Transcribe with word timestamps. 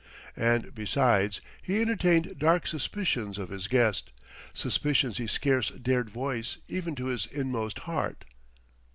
And 0.35 0.73
besides, 0.73 1.41
he 1.61 1.79
entertained 1.79 2.39
dark 2.39 2.65
suspicions 2.65 3.37
of 3.37 3.49
his 3.49 3.67
guest 3.67 4.09
suspicions 4.51 5.19
he 5.19 5.27
scarce 5.27 5.69
dared 5.69 6.09
voice 6.09 6.57
even 6.67 6.95
to 6.95 7.05
his 7.05 7.27
inmost 7.27 7.77
heart. 7.85 8.25